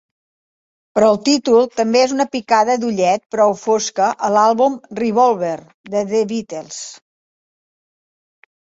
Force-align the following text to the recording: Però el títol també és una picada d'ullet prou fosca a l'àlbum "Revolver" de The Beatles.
Però 0.97 1.09
el 1.15 1.19
títol 1.27 1.67
també 1.81 2.01
és 2.05 2.15
una 2.15 2.27
picada 2.37 2.77
d'ullet 2.85 3.23
prou 3.37 3.53
fosca 3.67 4.09
a 4.29 4.33
l'àlbum 4.39 4.79
"Revolver" 5.03 5.55
de 5.95 6.07
The 6.15 6.25
Beatles. 6.35 6.83